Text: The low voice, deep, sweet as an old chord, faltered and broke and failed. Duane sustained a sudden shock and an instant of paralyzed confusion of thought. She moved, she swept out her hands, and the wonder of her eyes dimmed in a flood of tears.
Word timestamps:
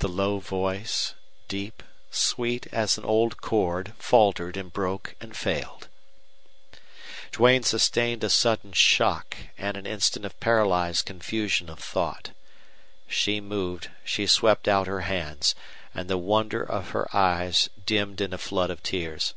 The 0.00 0.08
low 0.10 0.40
voice, 0.40 1.14
deep, 1.48 1.82
sweet 2.10 2.66
as 2.66 2.98
an 2.98 3.06
old 3.06 3.40
chord, 3.40 3.94
faltered 3.96 4.58
and 4.58 4.70
broke 4.70 5.14
and 5.22 5.34
failed. 5.34 5.88
Duane 7.30 7.62
sustained 7.62 8.22
a 8.24 8.28
sudden 8.28 8.72
shock 8.74 9.34
and 9.56 9.74
an 9.78 9.86
instant 9.86 10.26
of 10.26 10.38
paralyzed 10.38 11.06
confusion 11.06 11.70
of 11.70 11.78
thought. 11.78 12.32
She 13.08 13.40
moved, 13.40 13.90
she 14.04 14.26
swept 14.26 14.68
out 14.68 14.86
her 14.86 15.00
hands, 15.00 15.54
and 15.94 16.10
the 16.10 16.18
wonder 16.18 16.62
of 16.62 16.90
her 16.90 17.08
eyes 17.16 17.70
dimmed 17.86 18.20
in 18.20 18.34
a 18.34 18.38
flood 18.38 18.68
of 18.68 18.82
tears. 18.82 19.32